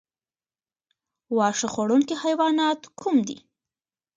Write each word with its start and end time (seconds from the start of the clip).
واښه 1.37 1.67
خوړونکي 1.73 2.15
حیوانات 2.23 2.79
کوم 2.99 3.15
دي؟ 3.27 3.37